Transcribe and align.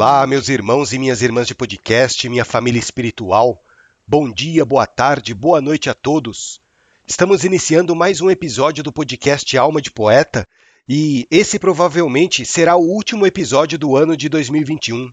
Olá, 0.00 0.26
meus 0.26 0.48
irmãos 0.48 0.94
e 0.94 0.98
minhas 0.98 1.20
irmãs 1.20 1.46
de 1.46 1.54
podcast, 1.54 2.26
minha 2.26 2.42
família 2.42 2.78
espiritual. 2.78 3.62
Bom 4.08 4.32
dia, 4.32 4.64
boa 4.64 4.86
tarde, 4.86 5.34
boa 5.34 5.60
noite 5.60 5.90
a 5.90 5.94
todos. 5.94 6.58
Estamos 7.06 7.44
iniciando 7.44 7.94
mais 7.94 8.22
um 8.22 8.30
episódio 8.30 8.82
do 8.82 8.94
podcast 8.94 9.58
Alma 9.58 9.78
de 9.78 9.90
Poeta 9.90 10.48
e 10.88 11.26
esse 11.30 11.58
provavelmente 11.58 12.46
será 12.46 12.76
o 12.76 12.88
último 12.88 13.26
episódio 13.26 13.78
do 13.78 13.94
ano 13.94 14.16
de 14.16 14.30
2021. 14.30 15.12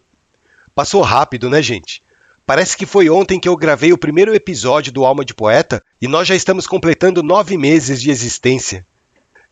Passou 0.74 1.02
rápido, 1.02 1.50
né, 1.50 1.62
gente? 1.62 2.02
Parece 2.46 2.78
que 2.78 2.86
foi 2.86 3.10
ontem 3.10 3.42
que 3.42 3.50
eu 3.50 3.58
gravei 3.58 3.92
o 3.92 3.98
primeiro 3.98 4.34
episódio 4.34 4.94
do 4.94 5.04
Alma 5.04 5.26
de 5.26 5.34
Poeta 5.34 5.84
e 6.02 6.08
nós 6.08 6.30
já 6.30 6.34
estamos 6.34 6.66
completando 6.66 7.22
nove 7.22 7.58
meses 7.58 8.02
de 8.02 8.10
existência. 8.10 8.88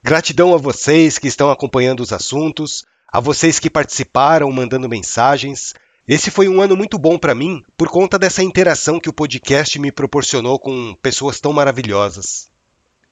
Gratidão 0.01 0.53
a 0.53 0.57
vocês 0.57 1.17
que 1.17 1.27
estão 1.27 1.51
acompanhando 1.51 1.99
os 1.99 2.13
assuntos, 2.13 2.85
a 3.07 3.19
vocês 3.19 3.59
que 3.59 3.69
participaram 3.69 4.51
mandando 4.51 4.89
mensagens. 4.89 5.73
Esse 6.07 6.29
foi 6.29 6.47
um 6.47 6.61
ano 6.61 6.75
muito 6.75 6.97
bom 6.97 7.17
para 7.17 7.35
mim 7.35 7.61
por 7.77 7.89
conta 7.89 8.19
dessa 8.19 8.43
interação 8.43 8.99
que 8.99 9.09
o 9.09 9.13
podcast 9.13 9.79
me 9.79 9.91
proporcionou 9.91 10.59
com 10.59 10.95
pessoas 11.01 11.39
tão 11.39 11.53
maravilhosas. 11.53 12.49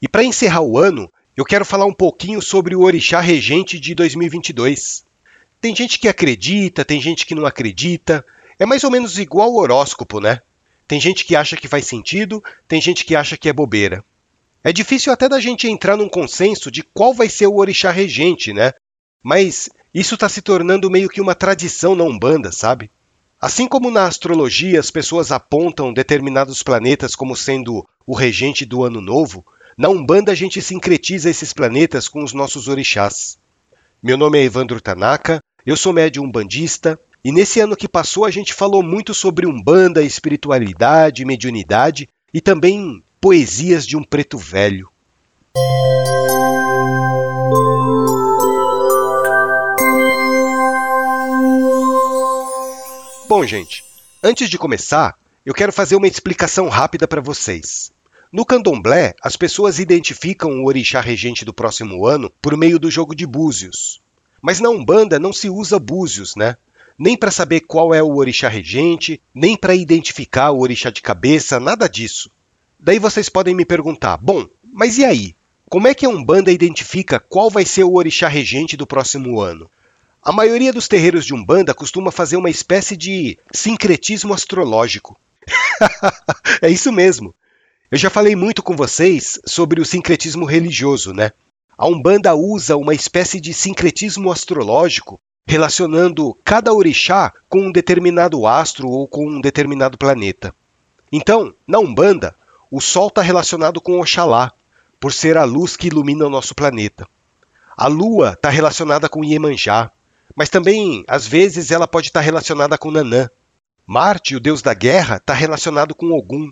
E 0.02 0.08
para 0.08 0.24
encerrar 0.24 0.62
o 0.62 0.78
ano, 0.78 1.10
eu 1.36 1.46
quero 1.46 1.66
falar 1.66 1.86
um 1.86 1.94
pouquinho 1.94 2.42
sobre 2.42 2.76
o 2.76 2.82
Orixá 2.82 3.20
Regente 3.20 3.80
de 3.80 3.96
2022. 3.96 5.04
Tem 5.60 5.76
gente 5.76 5.98
que 5.98 6.08
acredita, 6.08 6.86
tem 6.86 7.02
gente 7.02 7.26
que 7.26 7.34
não 7.34 7.46
acredita. 7.46 8.26
É 8.60 8.66
mais 8.66 8.84
ou 8.84 8.92
menos 8.92 9.18
igual 9.18 9.52
o 9.52 9.60
horóscopo, 9.60 10.20
né? 10.20 10.42
Tem 10.88 11.00
gente 11.00 11.26
que 11.26 11.36
acha 11.36 11.56
que 11.56 11.68
faz 11.68 11.88
sentido, 11.88 12.44
tem 12.68 12.82
gente 12.82 13.06
que 13.06 13.16
acha 13.16 13.38
que 13.38 13.50
é 13.50 13.54
bobeira. 13.54 14.04
É 14.64 14.72
difícil 14.72 15.12
até 15.12 15.28
da 15.28 15.40
gente 15.40 15.68
entrar 15.68 15.98
num 15.98 16.08
consenso 16.08 16.70
de 16.70 16.84
qual 16.84 17.14
vai 17.14 17.30
ser 17.30 17.48
o 17.48 17.56
orixá 17.56 17.92
regente, 17.92 18.54
né? 18.54 18.72
Mas 19.24 19.70
isso 19.94 20.16
está 20.16 20.28
se 20.28 20.42
tornando 20.42 20.90
meio 20.90 21.08
que 21.08 21.22
uma 21.22 21.36
tradição 21.36 21.96
na 21.96 22.04
Umbanda, 22.04 22.52
sabe? 22.52 22.90
Assim 23.40 23.68
como 23.68 23.92
na 23.92 24.08
astrologia 24.08 24.80
as 24.80 24.90
pessoas 24.90 25.32
apontam 25.32 25.94
determinados 25.94 26.64
planetas 26.64 27.16
como 27.16 27.36
sendo 27.36 27.86
o 28.08 28.16
regente 28.16 28.66
do 28.66 28.84
ano 28.84 29.02
novo, 29.02 29.46
na 29.78 29.90
Umbanda 29.90 30.32
a 30.32 30.36
gente 30.36 30.62
sincretiza 30.62 31.30
esses 31.30 31.54
planetas 31.54 32.08
com 32.08 32.24
os 32.24 32.34
nossos 32.34 32.68
orixás. 32.68 33.38
Meu 34.02 34.18
nome 34.18 34.40
é 34.40 34.44
Evandro 34.44 34.82
Tanaka, 34.82 35.40
eu 35.66 35.78
sou 35.78 35.94
médium 35.94 36.26
umbandista, 36.26 37.00
e 37.24 37.32
nesse 37.32 37.60
ano 37.60 37.76
que 37.76 37.88
passou 37.88 38.26
a 38.26 38.32
gente 38.32 38.54
falou 38.54 38.84
muito 38.84 39.14
sobre 39.14 39.48
Umbanda, 39.48 40.04
espiritualidade, 40.04 41.24
mediunidade 41.24 42.10
e 42.34 42.42
também 42.42 43.04
poesias 43.22 43.86
de 43.86 43.96
um 43.96 44.04
preto 44.04 44.38
velho. 44.38 44.90
Bom, 53.36 53.44
gente, 53.48 53.84
antes 54.22 54.48
de 54.48 54.60
começar, 54.60 55.18
eu 55.44 55.56
quero 55.56 55.74
fazer 55.74 55.96
uma 55.96 56.08
explicação 56.08 56.70
rápida 56.70 57.08
para 57.08 57.20
vocês. 57.20 57.92
No 58.32 58.46
candomblé, 58.46 59.16
as 59.24 59.36
pessoas 59.36 59.80
identificam 59.80 60.52
o 60.52 60.68
orixá 60.68 61.02
regente 61.02 61.44
do 61.44 61.52
próximo 61.52 62.06
ano 62.06 62.32
por 62.40 62.56
meio 62.56 62.78
do 62.78 62.92
jogo 62.92 63.16
de 63.16 63.26
búzios. 63.26 64.00
Mas 64.40 64.60
na 64.60 64.70
Umbanda 64.70 65.18
não 65.18 65.34
se 65.34 65.50
usa 65.50 65.80
búzios, 65.80 66.36
né? 66.36 66.58
Nem 66.96 67.18
para 67.18 67.32
saber 67.32 67.62
qual 67.62 67.92
é 67.92 68.04
o 68.04 68.18
orixá 68.18 68.48
regente, 68.48 69.20
nem 69.34 69.58
para 69.58 69.74
identificar 69.74 70.52
o 70.52 70.60
orixá 70.60 70.92
de 70.92 71.02
cabeça, 71.02 71.60
nada 71.60 71.90
disso. 71.90 72.30
Daí 72.80 73.00
vocês 73.00 73.30
podem 73.30 73.56
me 73.56 73.66
perguntar: 73.66 74.16
bom, 74.16 74.46
mas 74.72 75.00
e 75.00 75.06
aí? 75.06 75.36
Como 75.68 75.88
é 75.88 75.96
que 75.96 76.06
a 76.06 76.10
Umbanda 76.10 76.52
identifica 76.52 77.20
qual 77.20 77.50
vai 77.50 77.66
ser 77.66 77.84
o 77.84 77.96
orixá 77.96 78.28
regente 78.28 78.78
do 78.78 78.86
próximo 78.86 79.42
ano? 79.42 79.72
A 80.26 80.32
maioria 80.32 80.72
dos 80.72 80.88
terreiros 80.88 81.26
de 81.26 81.34
Umbanda 81.34 81.74
costuma 81.74 82.10
fazer 82.10 82.38
uma 82.38 82.50
espécie 82.50 82.96
de 82.96 83.38
sincretismo 83.54 84.34
astrológico. 84.34 85.20
é 86.62 86.70
isso 86.70 86.94
mesmo. 86.94 87.36
Eu 87.92 87.98
já 87.98 88.10
falei 88.10 88.34
muito 88.34 88.64
com 88.64 88.74
vocês 88.74 89.38
sobre 89.46 89.82
o 89.82 89.86
sincretismo 89.86 90.46
religioso, 90.46 91.12
né? 91.12 91.32
A 91.78 91.86
Umbanda 91.88 92.34
usa 92.34 92.78
uma 92.78 92.94
espécie 92.94 93.42
de 93.42 93.54
sincretismo 93.54 94.32
astrológico 94.32 95.20
relacionando 95.46 96.38
cada 96.46 96.74
orixá 96.74 97.34
com 97.50 97.68
um 97.68 97.72
determinado 97.72 98.48
astro 98.48 98.88
ou 98.88 99.06
com 99.06 99.28
um 99.28 99.42
determinado 99.42 99.98
planeta. 99.98 100.56
Então, 101.12 101.54
na 101.68 101.80
Umbanda, 101.80 102.34
o 102.72 102.80
Sol 102.80 103.10
está 103.10 103.22
relacionado 103.22 103.82
com 103.82 104.00
Oxalá, 104.00 104.54
por 105.02 105.12
ser 105.12 105.36
a 105.36 105.44
luz 105.44 105.76
que 105.76 105.88
ilumina 105.88 106.26
o 106.26 106.30
nosso 106.30 106.56
planeta. 106.56 107.06
A 107.76 107.88
Lua 107.88 108.34
está 108.34 108.50
relacionada 108.50 109.10
com 109.10 109.22
Iemanjá, 109.22 109.92
mas 110.36 110.50
também, 110.50 111.04
às 111.08 111.28
vezes, 111.28 111.72
ela 111.72 111.88
pode 111.88 112.08
estar 112.08 112.22
relacionada 112.22 112.78
com 112.78 112.92
Nanã. 112.92 113.30
Marte, 113.86 114.36
o 114.36 114.40
deus 114.40 114.62
da 114.62 114.74
guerra, 114.74 115.18
está 115.18 115.34
relacionado 115.34 115.94
com 115.94 116.12
Ogum. 116.12 116.52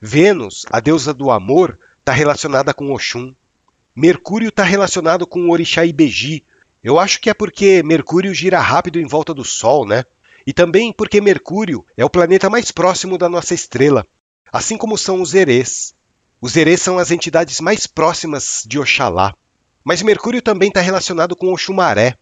Vênus, 0.00 0.66
a 0.70 0.80
deusa 0.80 1.14
do 1.14 1.30
amor, 1.30 1.78
está 2.00 2.12
relacionada 2.12 2.74
com 2.74 2.92
Oxum. 2.92 3.34
Mercúrio 3.94 4.50
está 4.50 4.62
relacionado 4.62 5.26
com 5.26 5.40
o 5.40 5.50
orixá 5.50 5.86
Ibeji. 5.86 6.44
Eu 6.84 7.00
acho 7.00 7.20
que 7.20 7.30
é 7.30 7.34
porque 7.34 7.82
Mercúrio 7.82 8.34
gira 8.34 8.60
rápido 8.60 9.00
em 9.00 9.06
volta 9.06 9.32
do 9.32 9.44
Sol, 9.44 9.86
né? 9.86 10.04
E 10.46 10.52
também 10.52 10.92
porque 10.92 11.20
Mercúrio 11.20 11.84
é 11.96 12.04
o 12.04 12.10
planeta 12.10 12.50
mais 12.50 12.70
próximo 12.70 13.16
da 13.16 13.28
nossa 13.28 13.54
estrela, 13.54 14.06
assim 14.52 14.76
como 14.76 14.98
são 14.98 15.20
os 15.20 15.34
Erês. 15.34 15.94
Os 16.40 16.54
Erês 16.56 16.82
são 16.82 16.98
as 16.98 17.10
entidades 17.10 17.60
mais 17.60 17.86
próximas 17.86 18.62
de 18.66 18.78
Oxalá. 18.78 19.34
Mas 19.82 20.02
Mercúrio 20.02 20.42
também 20.42 20.68
está 20.68 20.80
relacionado 20.80 21.34
com 21.34 21.52
Oxumaré, 21.52 22.18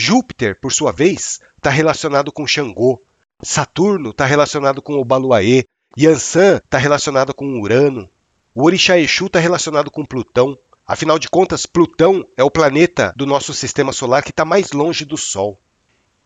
Júpiter, 0.00 0.56
por 0.60 0.72
sua 0.72 0.92
vez, 0.92 1.40
está 1.56 1.70
relacionado 1.70 2.30
com 2.30 2.46
Xangô. 2.46 3.02
Saturno 3.42 4.10
está 4.10 4.24
relacionado 4.24 4.80
com 4.80 4.94
o 4.94 5.04
Baluaê. 5.04 5.64
Yansan 5.98 6.58
está 6.58 6.78
relacionado 6.78 7.34
com 7.34 7.60
Urano. 7.60 8.08
O 8.54 8.64
Orixá 8.64 8.96
Exu 8.96 9.26
está 9.26 9.40
relacionado 9.40 9.90
com 9.90 10.04
Plutão. 10.04 10.56
Afinal 10.86 11.18
de 11.18 11.28
contas, 11.28 11.66
Plutão 11.66 12.24
é 12.36 12.44
o 12.44 12.50
planeta 12.50 13.12
do 13.16 13.26
nosso 13.26 13.52
sistema 13.52 13.92
solar 13.92 14.22
que 14.22 14.30
está 14.30 14.44
mais 14.44 14.70
longe 14.70 15.04
do 15.04 15.16
Sol. 15.16 15.58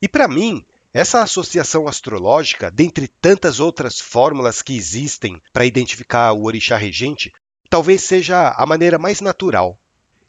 E 0.03 0.06
para 0.06 0.28
mim, 0.28 0.66
essa 0.93 1.22
associação 1.22 1.88
astrológica, 1.88 2.71
dentre 2.71 3.09
tantas 3.09 3.59
outras 3.59 3.99
fórmulas 3.99 4.61
que 4.61 4.77
existem 4.77 5.41
para 5.50 5.65
identificar 5.65 6.34
o 6.34 6.44
orixá 6.44 6.77
regente, 6.77 7.32
talvez 7.71 8.03
seja 8.03 8.50
a 8.50 8.66
maneira 8.66 8.99
mais 8.99 9.22
natural. 9.22 9.78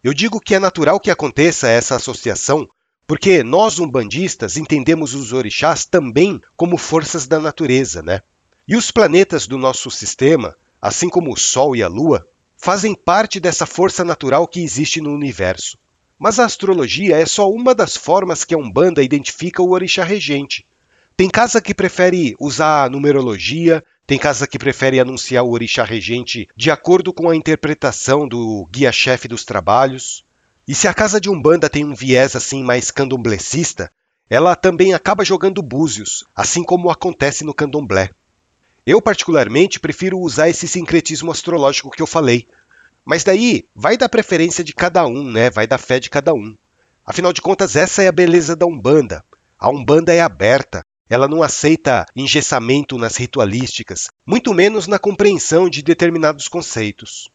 Eu 0.01 0.13
digo 0.13 0.39
que 0.39 0.55
é 0.55 0.59
natural 0.59 0.97
que 0.97 1.11
aconteça 1.11 1.67
essa 1.67 1.97
associação 1.97 2.69
porque 3.13 3.43
nós, 3.43 3.77
umbandistas, 3.77 4.57
entendemos 4.57 5.13
os 5.13 5.33
orixás 5.33 5.85
também 5.85 6.41
como 6.57 6.79
forças 6.79 7.27
da 7.27 7.39
natureza, 7.39 8.01
né? 8.01 8.21
E 8.67 8.75
os 8.75 8.89
planetas 8.89 9.45
do 9.45 9.55
nosso 9.55 9.91
sistema, 9.91 10.57
assim 10.81 11.07
como 11.07 11.31
o 11.31 11.37
Sol 11.37 11.75
e 11.75 11.83
a 11.83 11.87
Lua, 11.87 12.27
fazem 12.57 12.95
parte 12.95 13.39
dessa 13.39 13.67
força 13.67 14.03
natural 14.03 14.47
que 14.47 14.63
existe 14.63 14.99
no 14.99 15.13
universo. 15.13 15.77
Mas 16.17 16.39
a 16.39 16.45
astrologia 16.45 17.15
é 17.15 17.25
só 17.27 17.51
uma 17.51 17.75
das 17.75 17.95
formas 17.95 18.43
que 18.43 18.55
a 18.55 18.57
Umbanda 18.57 19.03
identifica 19.03 19.61
o 19.61 19.73
orixá 19.73 20.03
regente. 20.03 20.65
Tem 21.15 21.29
casa 21.29 21.61
que 21.61 21.75
prefere 21.75 22.35
usar 22.39 22.85
a 22.85 22.89
numerologia, 22.89 23.83
tem 24.07 24.17
casa 24.17 24.47
que 24.47 24.57
prefere 24.57 24.99
anunciar 24.99 25.43
o 25.43 25.51
orixá 25.51 25.83
regente 25.83 26.49
de 26.57 26.71
acordo 26.71 27.13
com 27.13 27.29
a 27.29 27.35
interpretação 27.35 28.27
do 28.27 28.67
guia-chefe 28.71 29.27
dos 29.27 29.45
trabalhos. 29.45 30.25
E 30.67 30.73
se 30.73 30.87
a 30.87 30.93
casa 30.93 31.19
de 31.19 31.29
Umbanda 31.29 31.69
tem 31.69 31.83
um 31.83 31.93
viés 31.93 32.35
assim 32.35 32.63
mais 32.63 32.89
candomblecista, 32.89 33.91
ela 34.29 34.55
também 34.55 34.93
acaba 34.93 35.25
jogando 35.25 35.61
búzios, 35.61 36.23
assim 36.35 36.63
como 36.63 36.89
acontece 36.89 37.43
no 37.43 37.53
candomblé. 37.53 38.09
Eu, 38.85 39.01
particularmente, 39.01 39.79
prefiro 39.79 40.19
usar 40.19 40.49
esse 40.49 40.67
sincretismo 40.67 41.31
astrológico 41.31 41.91
que 41.91 42.01
eu 42.01 42.07
falei. 42.07 42.47
Mas 43.05 43.23
daí 43.23 43.65
vai 43.75 43.97
da 43.97 44.07
preferência 44.07 44.63
de 44.63 44.73
cada 44.73 45.05
um, 45.05 45.29
né? 45.31 45.49
Vai 45.49 45.67
da 45.67 45.77
fé 45.77 45.99
de 45.99 46.09
cada 46.09 46.33
um. 46.33 46.55
Afinal 47.05 47.33
de 47.33 47.41
contas, 47.41 47.75
essa 47.75 48.01
é 48.01 48.07
a 48.07 48.13
beleza 48.13 48.55
da 48.55 48.65
Umbanda. 48.65 49.23
A 49.59 49.69
Umbanda 49.69 50.13
é 50.13 50.21
aberta, 50.21 50.81
ela 51.09 51.27
não 51.27 51.43
aceita 51.43 52.05
engessamento 52.15 52.97
nas 52.97 53.17
ritualísticas, 53.17 54.07
muito 54.25 54.53
menos 54.53 54.87
na 54.87 54.97
compreensão 54.97 55.69
de 55.69 55.81
determinados 55.81 56.47
conceitos. 56.47 57.29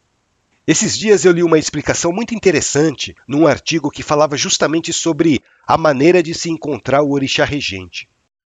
Esses 0.71 0.95
dias 0.95 1.25
eu 1.25 1.31
li 1.31 1.41
uma 1.41 1.57
explicação 1.57 2.11
muito 2.11 2.35
interessante 2.35 3.15
num 3.27 3.47
artigo 3.47 3.89
que 3.89 4.03
falava 4.03 4.37
justamente 4.37 4.93
sobre 4.93 5.41
a 5.65 5.75
maneira 5.75 6.21
de 6.21 6.31
se 6.35 6.47
encontrar 6.47 7.01
o 7.01 7.09
orixá 7.09 7.43
regente. 7.43 8.07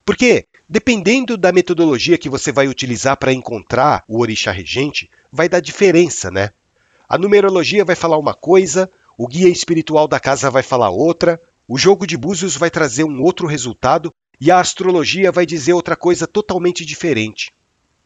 Porque, 0.05 0.45
dependendo 0.69 1.35
da 1.35 1.51
metodologia 1.51 2.15
que 2.15 2.29
você 2.29 2.51
vai 2.51 2.67
utilizar 2.67 3.17
para 3.17 3.33
encontrar 3.33 4.03
o 4.07 4.21
orixá 4.21 4.51
regente, 4.51 5.09
vai 5.31 5.49
dar 5.49 5.59
diferença, 5.59 6.29
né? 6.29 6.51
A 7.09 7.17
numerologia 7.17 7.83
vai 7.83 7.95
falar 7.95 8.19
uma 8.19 8.35
coisa, 8.35 8.91
o 9.17 9.27
guia 9.27 9.49
espiritual 9.49 10.07
da 10.07 10.19
casa 10.19 10.51
vai 10.51 10.61
falar 10.61 10.91
outra, 10.91 11.41
o 11.67 11.79
jogo 11.79 12.05
de 12.05 12.15
búzios 12.15 12.55
vai 12.55 12.69
trazer 12.69 13.05
um 13.05 13.23
outro 13.23 13.47
resultado 13.47 14.13
e 14.39 14.51
a 14.51 14.59
astrologia 14.59 15.31
vai 15.31 15.47
dizer 15.47 15.73
outra 15.73 15.95
coisa 15.95 16.27
totalmente 16.27 16.85
diferente. 16.85 17.49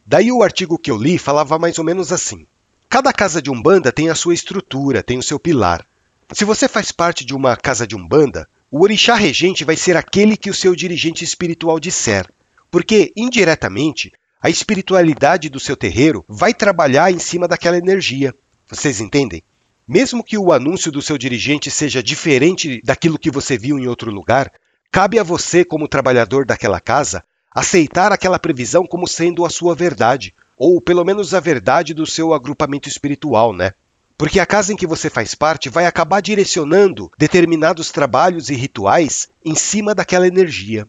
Daí 0.06 0.32
o 0.32 0.44
artigo 0.44 0.80
que 0.80 0.92
eu 0.92 0.96
li 0.96 1.18
falava 1.18 1.60
mais 1.60 1.78
ou 1.78 1.84
menos 1.84 2.14
assim: 2.14 2.48
Cada 2.90 3.12
casa 3.12 3.42
de 3.42 3.52
Umbanda 3.52 3.92
tem 3.92 4.10
a 4.10 4.16
sua 4.16 4.34
estrutura, 4.34 5.04
tem 5.04 5.18
o 5.18 5.24
seu 5.24 5.40
pilar. 5.40 5.86
Se 6.32 6.46
você 6.46 6.68
faz 6.68 6.92
parte 6.92 7.26
de 7.26 7.36
uma 7.36 7.56
casa 7.56 7.86
de 7.86 7.96
Umbanda, 7.96 8.48
O 8.70 8.82
orixá 8.84 9.16
regente 9.16 9.64
vai 9.64 9.78
ser 9.78 9.96
aquele 9.96 10.36
que 10.36 10.50
o 10.50 10.54
seu 10.54 10.76
dirigente 10.76 11.24
espiritual 11.24 11.80
disser, 11.80 12.30
porque, 12.70 13.14
indiretamente, 13.16 14.12
a 14.42 14.50
espiritualidade 14.50 15.48
do 15.48 15.60
seu 15.60 15.78
terreiro 15.78 16.26
vai 16.28 16.54
trabalhar 16.54 17.10
em 17.12 17.18
cima 17.18 17.48
daquela 17.48 17.78
energia. 17.78 18.36
Vocês 18.70 19.00
entendem? 19.00 19.42
Mesmo 19.88 20.22
que 20.22 20.38
o 20.38 20.52
anúncio 20.52 20.92
do 20.92 21.02
seu 21.02 21.18
dirigente 21.18 21.72
seja 21.72 22.04
diferente 22.04 22.82
daquilo 22.84 23.18
que 23.18 23.32
você 23.32 23.58
viu 23.58 23.80
em 23.80 23.88
outro 23.88 24.12
lugar, 24.12 24.52
cabe 24.92 25.18
a 25.18 25.24
você, 25.24 25.64
como 25.64 25.88
trabalhador 25.88 26.46
daquela 26.46 26.82
casa, 26.82 27.24
aceitar 27.56 28.12
aquela 28.12 28.38
previsão 28.38 28.86
como 28.86 29.08
sendo 29.08 29.46
a 29.46 29.50
sua 29.50 29.74
verdade, 29.74 30.34
ou 30.58 30.82
pelo 30.82 31.06
menos 31.06 31.34
a 31.34 31.40
verdade 31.40 31.94
do 31.94 32.06
seu 32.06 32.34
agrupamento 32.34 32.90
espiritual, 32.90 33.54
né? 33.54 33.74
Porque 34.18 34.40
a 34.40 34.46
casa 34.46 34.74
em 34.74 34.76
que 34.76 34.88
você 34.88 35.10
faz 35.10 35.36
parte 35.36 35.70
vai 35.70 35.86
acabar 35.86 36.22
direcionando 36.22 37.12
determinados 37.18 37.92
trabalhos 37.92 38.50
e 38.50 38.56
rituais 38.56 39.30
em 39.46 39.54
cima 39.54 39.94
daquela 39.94 40.28
energia. 40.28 40.88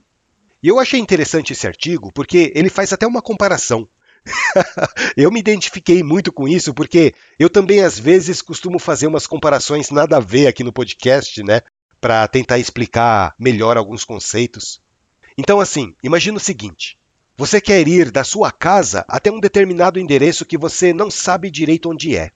E 0.62 0.69
eu 0.69 0.79
achei 0.79 0.99
interessante 0.99 1.53
esse 1.53 1.67
artigo 1.67 2.11
porque 2.12 2.50
ele 2.55 2.70
faz 2.70 2.93
até 2.93 3.06
uma 3.06 3.20
comparação 3.20 3.87
eu 5.17 5.31
me 5.31 5.41
identifiquei 5.41 6.03
muito 6.03 6.32
com 6.32 6.49
isso 6.49 6.75
porque 6.75 7.15
eu 7.38 7.49
também 7.49 7.81
às 7.81 7.99
vezes 7.99 8.43
costumo 8.43 8.79
fazer 8.79 9.06
umas 9.06 9.26
comparações 9.26 9.91
nada 9.91 10.17
a 10.17 10.20
ver 10.20 10.47
aqui 10.47 10.65
no 10.65 10.73
podcast, 10.73 11.43
né, 11.43 11.62
para 12.00 12.26
tentar 12.29 12.59
explicar 12.59 13.35
melhor 13.38 13.76
alguns 13.76 14.05
conceitos. 14.05 14.81
Então 15.37 15.61
assim, 15.61 15.94
imagina 16.03 16.37
o 16.37 16.41
seguinte: 16.41 16.99
você 17.38 17.61
quer 17.61 17.87
ir 17.87 18.11
da 18.11 18.25
sua 18.25 18.50
casa 18.50 19.05
até 19.06 19.31
um 19.31 19.38
determinado 19.38 20.00
endereço 20.00 20.44
que 20.44 20.58
você 20.58 20.93
não 20.93 21.08
sabe 21.08 21.52
direito 21.52 21.88
onde 21.88 22.17
é. 22.17 22.32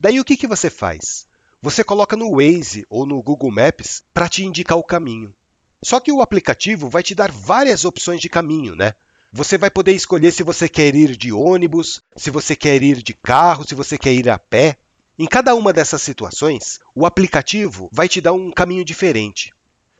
Daí 0.00 0.18
o 0.18 0.24
que, 0.24 0.34
que 0.34 0.46
você 0.46 0.70
faz? 0.70 1.26
Você 1.60 1.84
coloca 1.84 2.16
no 2.16 2.30
Waze 2.30 2.86
ou 2.88 3.04
no 3.06 3.22
Google 3.22 3.50
Maps 3.50 4.02
para 4.14 4.30
te 4.30 4.46
indicar 4.46 4.78
o 4.78 4.82
caminho. 4.82 5.34
Só 5.82 6.00
que 6.00 6.10
o 6.10 6.22
aplicativo 6.22 6.88
vai 6.88 7.02
te 7.02 7.14
dar 7.14 7.30
várias 7.30 7.84
opções 7.84 8.18
de 8.18 8.30
caminho, 8.30 8.74
né? 8.74 8.94
Você 9.30 9.58
vai 9.58 9.70
poder 9.70 9.92
escolher 9.92 10.32
se 10.32 10.42
você 10.42 10.70
quer 10.70 10.94
ir 10.94 11.18
de 11.18 11.30
ônibus, 11.34 12.00
se 12.16 12.30
você 12.30 12.56
quer 12.56 12.82
ir 12.82 13.02
de 13.02 13.12
carro, 13.12 13.68
se 13.68 13.74
você 13.74 13.98
quer 13.98 14.14
ir 14.14 14.26
a 14.30 14.38
pé. 14.38 14.78
Em 15.18 15.26
cada 15.26 15.54
uma 15.54 15.70
dessas 15.70 16.00
situações, 16.00 16.80
o 16.94 17.04
aplicativo 17.04 17.90
vai 17.92 18.08
te 18.08 18.22
dar 18.22 18.32
um 18.32 18.50
caminho 18.50 18.86
diferente. 18.86 19.50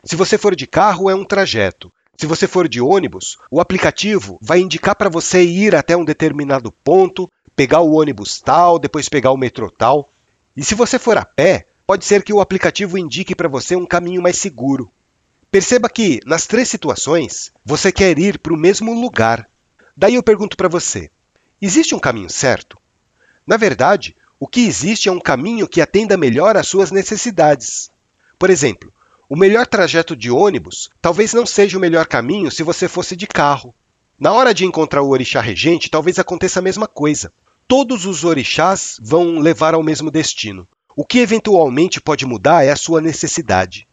Se 0.02 0.16
você 0.16 0.38
for 0.38 0.56
de 0.56 0.66
carro, 0.66 1.10
é 1.10 1.14
um 1.14 1.26
trajeto. 1.26 1.92
Se 2.18 2.26
você 2.26 2.46
for 2.46 2.66
de 2.66 2.80
ônibus, 2.80 3.38
o 3.50 3.60
aplicativo 3.60 4.38
vai 4.40 4.60
indicar 4.60 4.96
para 4.96 5.10
você 5.10 5.42
ir 5.42 5.74
até 5.74 5.96
um 5.96 6.04
determinado 6.04 6.72
ponto, 6.72 7.30
pegar 7.54 7.80
o 7.80 7.92
ônibus 7.92 8.40
tal, 8.40 8.78
depois 8.78 9.08
pegar 9.08 9.32
o 9.32 9.36
metrô 9.36 9.70
tal. 9.70 10.08
E 10.56 10.64
se 10.64 10.74
você 10.74 10.98
for 10.98 11.18
a 11.18 11.24
pé, 11.24 11.66
pode 11.86 12.04
ser 12.04 12.22
que 12.22 12.32
o 12.32 12.40
aplicativo 12.40 12.96
indique 12.96 13.34
para 13.34 13.48
você 13.48 13.76
um 13.76 13.86
caminho 13.86 14.22
mais 14.22 14.38
seguro. 14.38 14.90
Perceba 15.50 15.88
que, 15.88 16.20
nas 16.24 16.46
três 16.46 16.68
situações, 16.68 17.52
você 17.64 17.92
quer 17.92 18.18
ir 18.18 18.38
para 18.38 18.54
o 18.54 18.58
mesmo 18.58 18.98
lugar. 18.98 19.46
Daí 19.96 20.14
eu 20.14 20.22
pergunto 20.22 20.56
para 20.56 20.68
você: 20.68 21.10
existe 21.60 21.94
um 21.94 21.98
caminho 21.98 22.30
certo? 22.30 22.78
Na 23.46 23.56
verdade, 23.56 24.16
o 24.40 24.46
que 24.46 24.66
existe 24.66 25.08
é 25.08 25.12
um 25.12 25.20
caminho 25.20 25.68
que 25.68 25.80
atenda 25.80 26.16
melhor 26.16 26.56
às 26.56 26.66
suas 26.66 26.90
necessidades. 26.90 27.90
Por 28.38 28.50
exemplo, 28.50 28.92
o 29.28 29.36
melhor 29.36 29.66
trajeto 29.66 30.14
de 30.14 30.30
ônibus 30.30 30.88
talvez 31.02 31.32
não 31.32 31.44
seja 31.44 31.76
o 31.76 31.80
melhor 31.80 32.06
caminho 32.06 32.50
se 32.50 32.62
você 32.62 32.88
fosse 32.88 33.16
de 33.16 33.26
carro. 33.26 33.74
Na 34.18 34.32
hora 34.32 34.54
de 34.54 34.64
encontrar 34.64 35.02
o 35.02 35.10
orixá 35.10 35.40
regente, 35.40 35.90
talvez 35.90 36.18
aconteça 36.18 36.60
a 36.60 36.62
mesma 36.62 36.86
coisa. 36.86 37.32
Todos 37.68 38.06
os 38.06 38.24
orixás 38.24 38.98
vão 39.02 39.38
levar 39.38 39.74
ao 39.74 39.82
mesmo 39.82 40.10
destino. 40.10 40.66
O 40.94 41.04
que 41.04 41.18
eventualmente 41.18 42.00
pode 42.00 42.24
mudar 42.24 42.64
é 42.64 42.70
a 42.70 42.76
sua 42.76 43.00
necessidade. 43.00 43.86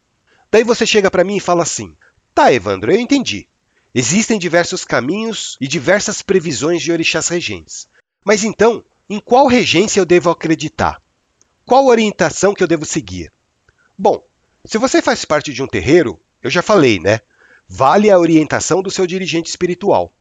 Daí 0.50 0.64
você 0.64 0.86
chega 0.86 1.10
para 1.10 1.24
mim 1.24 1.38
e 1.38 1.42
fala 1.42 1.64
assim: 1.64 1.96
Tá, 2.34 2.54
Evandro, 2.54 2.92
eu 2.92 3.00
entendi. 3.00 3.48
Existem 3.94 4.40
diversos 4.40 4.86
caminhos 4.86 5.58
e 5.60 5.68
diversas 5.68 6.22
previsões 6.22 6.82
de 6.82 6.92
orixás 6.92 7.28
regentes. 7.28 7.88
Mas 8.24 8.44
então, 8.44 8.86
em 9.10 9.20
qual 9.20 9.48
regência 9.48 10.00
eu 10.00 10.06
devo 10.06 10.30
acreditar? 10.30 11.02
Qual 11.66 11.88
orientação 11.88 12.54
que 12.54 12.64
eu 12.64 12.68
devo 12.68 12.86
seguir? 12.86 13.32
Bom, 13.98 14.24
se 14.66 14.78
você 14.78 15.02
faz 15.02 15.26
parte 15.26 15.54
de 15.54 15.62
um 15.62 15.68
terreiro, 15.68 16.22
eu 16.42 16.50
já 16.50 16.62
falei, 16.62 17.00
né? 17.00 17.20
Vale 17.68 18.10
a 18.10 18.20
orientação 18.20 18.82
do 18.82 18.92
seu 18.92 19.06
dirigente 19.06 19.50
espiritual. 19.50 20.12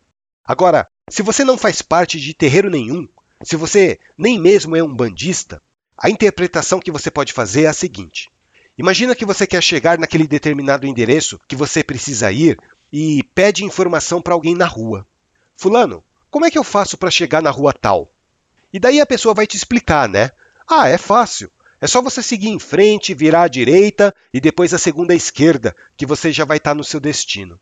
Agora, 0.45 0.87
se 1.09 1.23
você 1.23 1.45
não 1.45 1.57
faz 1.57 1.83
parte 1.83 2.21
de 2.21 2.35
terreiro 2.35 2.71
nenhum, 2.71 3.07
se 3.43 3.57
você 3.57 3.99
nem 4.17 4.39
mesmo 4.39 4.77
é 4.77 4.83
um 4.83 4.95
bandista, 4.95 5.61
a 5.97 6.11
interpretação 6.11 6.81
que 6.81 6.91
você 6.91 7.11
pode 7.11 7.33
fazer 7.33 7.65
é 7.65 7.69
a 7.69 7.73
seguinte: 7.73 8.29
Imagina 8.77 9.15
que 9.15 9.25
você 9.25 9.47
quer 9.47 9.63
chegar 9.63 9.99
naquele 9.99 10.27
determinado 10.27 10.87
endereço 10.87 11.39
que 11.47 11.55
você 11.55 11.85
precisa 11.85 12.33
ir 12.33 12.59
e 12.93 13.23
pede 13.35 13.65
informação 13.65 14.21
para 14.21 14.35
alguém 14.35 14.55
na 14.55 14.67
rua. 14.67 15.07
Fulano, 15.55 16.03
como 16.31 16.47
é 16.47 16.51
que 16.51 16.59
eu 16.59 16.65
faço 16.65 16.97
para 16.97 17.11
chegar 17.11 17.43
na 17.43 17.51
rua 17.51 17.73
tal? 17.73 18.09
E 18.73 18.81
daí 18.81 19.01
a 19.01 19.07
pessoa 19.07 19.35
vai 19.35 19.47
te 19.47 19.57
explicar, 19.57 20.09
né? 20.09 20.31
Ah, 20.67 20.89
é 20.89 20.97
fácil. 20.97 21.51
É 21.83 21.89
só 21.89 22.01
você 22.01 22.23
seguir 22.23 22.49
em 22.49 22.61
frente, 22.61 23.13
virar 23.13 23.43
à 23.43 23.49
direita 23.49 24.15
e 24.33 24.41
depois 24.41 24.73
a 24.73 24.79
segunda 24.79 25.15
à 25.15 25.17
esquerda, 25.17 25.75
que 25.97 26.07
você 26.07 26.31
já 26.31 26.45
vai 26.45 26.59
estar 26.59 26.77
no 26.77 26.85
seu 26.85 27.01
destino. 27.01 27.59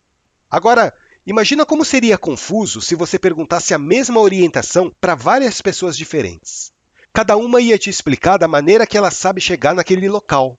Agora, 0.51 0.93
imagina 1.27 1.65
como 1.65 1.87
seria 1.87 2.19
confuso 2.19 2.83
se 2.83 2.95
você 2.95 3.19
perguntasse 3.19 3.73
a 3.73 3.79
mesma 3.79 4.21
orientação 4.21 4.95
para 5.01 5.15
várias 5.15 5.63
pessoas 5.63 5.97
diferentes. 5.97 6.71
Cada 7.15 7.35
uma 7.39 7.63
ia 7.63 7.79
te 7.79 7.89
explicar 7.89 8.37
da 8.37 8.47
maneira 8.47 8.87
que 8.87 8.99
ela 8.99 9.11
sabe 9.11 9.41
chegar 9.41 9.75
naquele 9.75 10.07
local. 10.07 10.59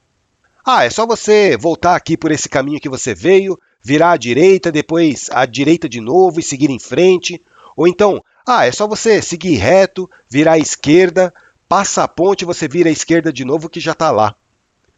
Ah, 0.66 0.84
é 0.84 0.90
só 0.90 1.06
você 1.06 1.56
voltar 1.56 1.96
aqui 1.96 2.18
por 2.18 2.32
esse 2.32 2.50
caminho 2.50 2.82
que 2.82 2.90
você 2.90 3.14
veio, 3.14 3.60
virar 3.80 4.14
à 4.14 4.18
direita, 4.18 4.72
depois 4.72 5.30
à 5.32 5.46
direita 5.46 5.88
de 5.88 6.02
novo 6.02 6.40
e 6.40 6.44
seguir 6.44 6.72
em 6.72 6.80
frente. 6.80 7.40
Ou 7.78 7.88
então, 7.88 8.24
ah, 8.44 8.66
é 8.66 8.72
só 8.72 8.88
você 8.88 9.22
seguir 9.22 9.58
reto, 9.58 10.10
virar 10.28 10.54
à 10.54 10.58
esquerda, 10.58 11.32
passa 11.72 12.04
a 12.04 12.08
ponte 12.10 12.42
e 12.42 12.46
você 12.46 12.68
vira 12.68 12.90
à 12.90 12.92
esquerda 12.92 13.32
de 13.32 13.46
novo 13.46 13.70
que 13.70 13.80
já 13.80 13.94
está 13.94 14.12
lá. 14.12 14.36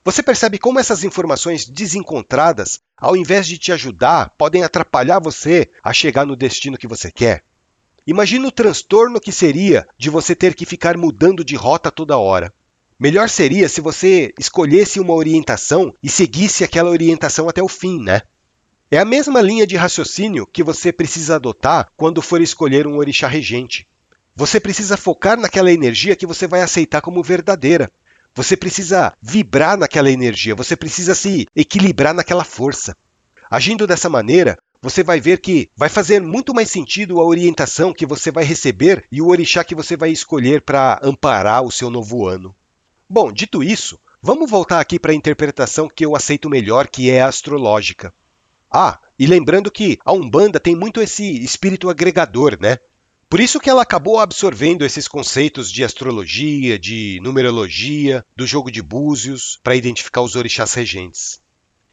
Você 0.04 0.24
percebe 0.24 0.58
como 0.58 0.80
essas 0.80 1.04
informações 1.04 1.70
desencontradas, 1.70 2.80
ao 2.98 3.16
invés 3.16 3.46
de 3.46 3.60
te 3.60 3.72
ajudar, 3.72 4.34
podem 4.40 4.64
atrapalhar 4.64 5.20
você 5.20 5.70
a 5.84 5.94
chegar 5.94 6.26
no 6.26 6.36
destino 6.36 6.76
que 6.76 6.88
você 6.88 7.12
quer? 7.12 7.44
Imagina 8.08 8.48
o 8.48 8.52
transtorno 8.52 9.22
que 9.22 9.32
seria 9.32 9.88
de 10.00 10.10
você 10.10 10.36
ter 10.36 10.56
que 10.56 10.66
ficar 10.66 10.98
mudando 10.98 11.46
de 11.46 11.56
rota 11.56 11.92
toda 11.92 12.18
hora. 12.18 12.52
Melhor 13.00 13.30
seria 13.30 13.70
se 13.70 13.80
você 13.80 14.34
escolhesse 14.40 15.00
uma 15.00 15.14
orientação 15.14 15.94
e 16.02 16.10
seguisse 16.10 16.64
aquela 16.64 16.90
orientação 16.90 17.48
até 17.48 17.62
o 17.62 17.68
fim, 17.68 18.02
né? 18.02 18.24
É 18.90 18.98
a 18.98 19.06
mesma 19.06 19.42
linha 19.42 19.68
de 19.68 19.76
raciocínio 19.76 20.48
que 20.48 20.64
você 20.64 20.92
precisa 20.92 21.36
adotar 21.36 21.88
quando 21.96 22.20
for 22.20 22.42
escolher 22.42 22.88
um 22.88 22.98
orixá 22.98 23.28
regente. 23.28 23.88
Você 24.36 24.60
precisa 24.60 24.98
focar 24.98 25.40
naquela 25.40 25.72
energia 25.72 26.16
que 26.16 26.26
você 26.26 26.48
vai 26.48 26.62
aceitar 26.62 27.02
como 27.02 27.22
verdadeira. 27.22 27.92
Você 28.36 28.58
precisa 28.58 29.14
vibrar 29.22 29.78
naquela 29.78 30.10
energia, 30.10 30.56
você 30.56 30.76
precisa 30.76 31.14
se 31.14 31.46
equilibrar 31.56 32.16
naquela 32.16 32.44
força. 32.44 32.98
Agindo 33.50 33.86
dessa 33.86 34.10
maneira, 34.10 34.58
você 34.82 35.04
vai 35.04 35.22
ver 35.22 35.40
que 35.40 35.70
vai 35.78 35.88
fazer 35.88 36.20
muito 36.20 36.52
mais 36.52 36.72
sentido 36.72 37.22
a 37.22 37.24
orientação 37.24 37.94
que 37.94 38.08
você 38.08 38.32
vai 38.32 38.44
receber 38.44 39.06
e 39.12 39.22
o 39.22 39.28
orixá 39.28 39.64
que 39.64 39.76
você 39.76 39.96
vai 39.96 40.10
escolher 40.10 40.64
para 40.64 41.00
amparar 41.04 41.64
o 41.64 41.72
seu 41.72 41.92
novo 41.92 42.28
ano. 42.28 42.56
Bom, 43.08 43.32
dito 43.32 43.64
isso, 43.64 44.00
vamos 44.20 44.50
voltar 44.50 44.80
aqui 44.80 45.00
para 45.00 45.12
a 45.12 45.16
interpretação 45.16 45.88
que 45.88 46.04
eu 46.04 46.16
aceito 46.16 46.50
melhor, 46.50 46.88
que 46.88 47.12
é 47.12 47.22
a 47.22 47.28
astrológica. 47.28 48.12
Ah, 48.72 48.98
e 49.20 49.28
lembrando 49.28 49.70
que 49.70 50.00
a 50.04 50.12
Umbanda 50.12 50.60
tem 50.60 50.76
muito 50.76 51.00
esse 51.00 51.24
espírito 51.44 51.88
agregador, 51.88 52.58
né? 52.60 52.80
Por 53.30 53.40
isso 53.40 53.60
que 53.60 53.70
ela 53.70 53.82
acabou 53.82 54.20
absorvendo 54.20 54.86
esses 54.86 55.08
conceitos 55.08 55.72
de 55.72 55.84
astrologia, 55.84 56.78
de 56.78 57.20
numerologia, 57.22 58.24
do 58.36 58.46
jogo 58.46 58.72
de 58.72 58.82
búzios, 58.82 59.60
para 59.64 59.76
identificar 59.76 60.22
os 60.22 60.36
orixás 60.36 60.74
regentes. 60.74 61.42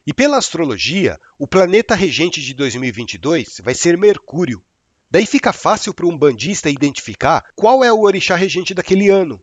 E 0.05 0.13
pela 0.13 0.37
astrologia, 0.37 1.19
o 1.37 1.47
planeta 1.47 1.95
regente 1.95 2.41
de 2.41 2.53
2022 2.53 3.61
vai 3.63 3.73
ser 3.73 3.97
Mercúrio. 3.97 4.63
Daí 5.09 5.25
fica 5.25 5.51
fácil 5.51 5.93
para 5.93 6.07
um 6.07 6.17
bandista 6.17 6.69
identificar 6.69 7.45
qual 7.55 7.83
é 7.83 7.91
o 7.91 8.01
orixá 8.01 8.35
regente 8.35 8.73
daquele 8.73 9.09
ano, 9.09 9.41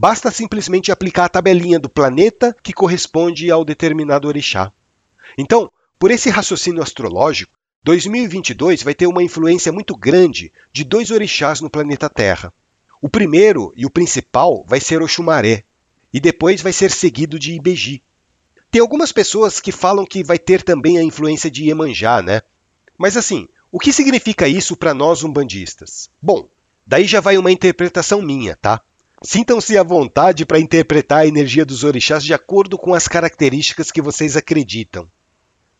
Basta 0.00 0.30
simplesmente 0.30 0.90
aplicar 0.90 1.26
a 1.26 1.28
tabelinha 1.28 1.78
do 1.78 1.90
planeta 1.90 2.56
que 2.62 2.72
corresponde 2.72 3.50
ao 3.50 3.64
determinado 3.66 4.28
orixá. 4.28 4.72
Então, 5.36 5.70
por 5.98 6.10
esse 6.10 6.30
raciocínio 6.30 6.82
astrológico, 6.82 7.52
2022 7.82 8.82
vai 8.82 8.94
ter 8.94 9.06
uma 9.06 9.22
influência 9.22 9.72
muito 9.72 9.96
grande 9.96 10.52
de 10.70 10.84
dois 10.84 11.10
orixás 11.10 11.62
no 11.62 11.70
planeta 11.70 12.10
Terra. 12.10 12.52
O 13.00 13.08
primeiro 13.08 13.72
e 13.74 13.86
o 13.86 13.90
principal 13.90 14.62
vai 14.68 14.78
ser 14.78 15.00
Oxumaré, 15.00 15.64
e 16.12 16.20
depois 16.20 16.60
vai 16.60 16.74
ser 16.74 16.90
seguido 16.90 17.38
de 17.38 17.54
Ibeji. 17.54 18.02
Tem 18.70 18.82
algumas 18.82 19.12
pessoas 19.12 19.60
que 19.60 19.72
falam 19.72 20.04
que 20.04 20.22
vai 20.22 20.38
ter 20.38 20.62
também 20.62 20.98
a 20.98 21.02
influência 21.02 21.50
de 21.50 21.64
Iemanjá, 21.64 22.20
né? 22.20 22.42
Mas 22.98 23.16
assim, 23.16 23.48
o 23.72 23.78
que 23.78 23.94
significa 23.94 24.46
isso 24.46 24.76
para 24.76 24.92
nós 24.92 25.24
umbandistas? 25.24 26.10
Bom, 26.20 26.48
daí 26.86 27.06
já 27.06 27.20
vai 27.20 27.38
uma 27.38 27.50
interpretação 27.50 28.20
minha, 28.20 28.56
tá? 28.56 28.82
Sintam-se 29.22 29.78
à 29.78 29.82
vontade 29.82 30.44
para 30.44 30.60
interpretar 30.60 31.20
a 31.20 31.26
energia 31.26 31.64
dos 31.64 31.82
orixás 31.82 32.22
de 32.22 32.34
acordo 32.34 32.76
com 32.76 32.92
as 32.92 33.08
características 33.08 33.90
que 33.90 34.02
vocês 34.02 34.36
acreditam. 34.36 35.08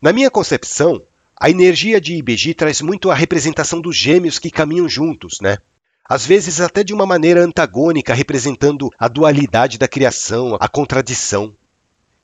Na 0.01 0.11
minha 0.11 0.31
concepção, 0.31 1.01
a 1.41 1.49
energia 1.49 1.99
de 1.99 2.13
Ibeji 2.13 2.53
traz 2.53 2.81
muito 2.81 3.09
a 3.09 3.15
representação 3.15 3.81
dos 3.81 3.97
gêmeos 3.97 4.37
que 4.37 4.51
caminham 4.51 4.87
juntos, 4.87 5.39
né? 5.41 5.57
Às 6.07 6.23
vezes 6.23 6.61
até 6.61 6.83
de 6.83 6.93
uma 6.93 7.03
maneira 7.03 7.43
antagônica, 7.43 8.13
representando 8.13 8.91
a 8.95 9.07
dualidade 9.07 9.79
da 9.79 9.87
criação, 9.87 10.55
a 10.59 10.67
contradição. 10.67 11.55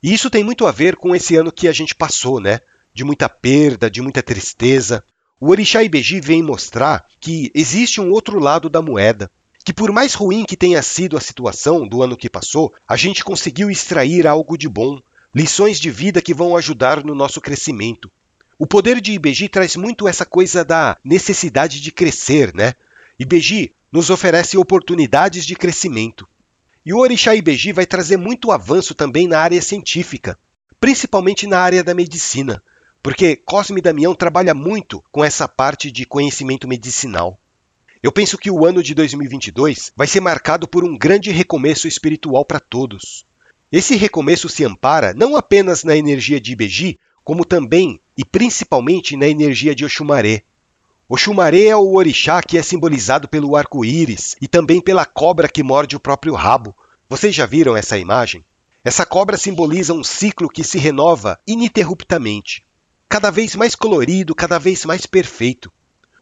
E 0.03 0.13
isso 0.13 0.29
tem 0.29 0.43
muito 0.43 0.67
a 0.67 0.71
ver 0.71 0.97
com 0.97 1.15
esse 1.15 1.35
ano 1.35 1.51
que 1.51 1.67
a 1.67 1.71
gente 1.71 1.95
passou, 1.95 2.39
né? 2.39 2.59
De 2.93 3.03
muita 3.03 3.27
perda, 3.27 3.89
de 3.89 4.03
muita 4.03 4.21
tristeza. 4.21 5.03
O 5.41 5.49
Orixá 5.49 5.81
Ibeji 5.81 6.21
vem 6.21 6.43
mostrar 6.43 7.03
que 7.19 7.49
existe 7.55 7.99
um 7.99 8.11
outro 8.11 8.37
lado 8.39 8.69
da 8.69 8.83
moeda, 8.83 9.31
que 9.65 9.73
por 9.73 9.91
mais 9.91 10.13
ruim 10.13 10.45
que 10.45 10.55
tenha 10.55 10.83
sido 10.83 11.17
a 11.17 11.21
situação 11.21 11.87
do 11.87 12.03
ano 12.03 12.15
que 12.15 12.29
passou, 12.29 12.71
a 12.87 12.95
gente 12.95 13.23
conseguiu 13.23 13.71
extrair 13.71 14.27
algo 14.27 14.55
de 14.55 14.69
bom, 14.69 14.99
lições 15.33 15.79
de 15.79 15.89
vida 15.89 16.21
que 16.21 16.35
vão 16.35 16.55
ajudar 16.55 17.03
no 17.03 17.15
nosso 17.15 17.41
crescimento. 17.41 18.11
O 18.59 18.65
poder 18.65 18.99
de 18.99 19.11
Ibeji 19.11 19.47
traz 19.47 19.75
muito 19.75 20.07
essa 20.07 20.25
coisa 20.25 20.65
da 20.65 20.97
necessidade 21.03 21.79
de 21.79 21.91
crescer, 21.91 22.51
né? 22.55 22.73
Ibeji 23.19 23.73
nos 23.91 24.09
oferece 24.09 24.57
oportunidades 24.57 25.45
de 25.45 25.55
crescimento. 25.55 26.27
E 26.83 26.91
o 26.91 26.97
Orixá 26.97 27.35
Ibeji 27.35 27.71
vai 27.71 27.85
trazer 27.85 28.17
muito 28.17 28.51
avanço 28.51 28.95
também 28.95 29.27
na 29.27 29.39
área 29.39 29.61
científica, 29.61 30.39
principalmente 30.79 31.45
na 31.45 31.59
área 31.59 31.83
da 31.83 31.93
medicina, 31.93 32.63
porque 33.03 33.35
Cosme 33.35 33.79
Damião 33.79 34.15
trabalha 34.15 34.55
muito 34.55 35.03
com 35.11 35.23
essa 35.23 35.47
parte 35.47 35.91
de 35.91 36.05
conhecimento 36.05 36.67
medicinal. 36.67 37.37
Eu 38.01 38.11
penso 38.11 38.39
que 38.39 38.49
o 38.49 38.65
ano 38.65 38.81
de 38.81 38.95
2022 38.95 39.93
vai 39.95 40.07
ser 40.07 40.19
marcado 40.19 40.67
por 40.67 40.83
um 40.83 40.97
grande 40.97 41.29
recomeço 41.29 41.87
espiritual 41.87 42.43
para 42.43 42.59
todos. 42.59 43.23
Esse 43.71 43.95
recomeço 43.95 44.49
se 44.49 44.63
ampara 44.63 45.13
não 45.13 45.35
apenas 45.35 45.83
na 45.83 45.95
energia 45.95 46.39
de 46.39 46.53
Ibeji, 46.53 46.97
como 47.27 47.43
também 47.43 47.99
e 48.17 48.23
principalmente 48.23 49.17
na 49.17 49.27
energia 49.27 49.75
de 49.75 49.83
Oxumaré. 49.83 50.43
Oxumaré 51.09 51.65
é 51.65 51.75
o 51.75 51.93
orixá 51.97 52.41
que 52.41 52.57
é 52.57 52.63
simbolizado 52.63 53.27
pelo 53.27 53.57
arco-íris 53.57 54.33
e 54.41 54.47
também 54.47 54.79
pela 54.79 55.05
cobra 55.05 55.49
que 55.49 55.61
morde 55.61 55.93
o 55.93 55.99
próprio 55.99 56.33
rabo. 56.35 56.73
Vocês 57.09 57.35
já 57.35 57.45
viram 57.45 57.75
essa 57.75 57.97
imagem? 57.97 58.45
Essa 58.81 59.05
cobra 59.05 59.35
simboliza 59.35 59.93
um 59.93 60.05
ciclo 60.05 60.47
que 60.47 60.63
se 60.63 60.77
renova 60.77 61.37
ininterruptamente, 61.45 62.63
cada 63.09 63.29
vez 63.29 63.57
mais 63.57 63.75
colorido, 63.75 64.33
cada 64.33 64.57
vez 64.57 64.85
mais 64.85 65.05
perfeito. 65.05 65.69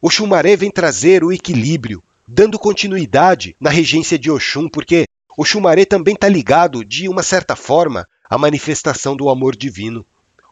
Oxumaré 0.02 0.56
vem 0.56 0.72
trazer 0.72 1.24
o 1.24 1.32
equilíbrio, 1.32 2.04
dando 2.28 2.58
continuidade 2.58 3.56
na 3.60 3.70
regência 3.70 4.18
de 4.18 4.32
Oxum, 4.32 4.68
porque 4.68 5.06
Oxumaré 5.38 5.86
também 5.86 6.16
está 6.16 6.28
ligado, 6.28 6.84
de 6.84 7.08
uma 7.08 7.22
certa 7.22 7.56
forma, 7.56 8.08
à 8.28 8.40
manifestação 8.40 9.16
do 9.16 9.30
amor 9.30 9.56
divino. 9.56 10.04